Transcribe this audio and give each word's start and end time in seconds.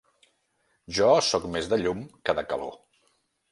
Jo 0.99 1.09
soc 1.27 1.45
més 1.57 1.69
de 1.75 1.81
llum 1.83 2.03
que 2.31 2.37
de 2.43 2.47
calor. 2.55 2.75